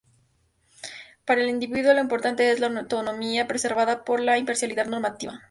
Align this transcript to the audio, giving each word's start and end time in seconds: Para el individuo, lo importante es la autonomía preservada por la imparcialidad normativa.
Para 1.25 1.43
el 1.43 1.49
individuo, 1.51 1.93
lo 1.93 1.99
importante 2.01 2.49
es 2.51 2.59
la 2.59 2.65
autonomía 2.69 3.45
preservada 3.47 4.03
por 4.03 4.19
la 4.19 4.39
imparcialidad 4.39 4.87
normativa. 4.87 5.39